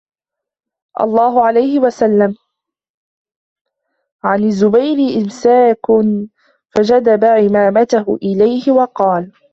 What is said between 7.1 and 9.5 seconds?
عِمَامَتَهُ إلَيْهِ وَقَالَ